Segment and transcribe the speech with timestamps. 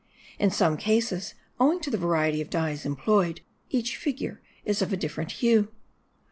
[0.39, 4.97] In some cases, owing to the variety of dyes employed, each figure is of a
[4.97, 5.67] different hue.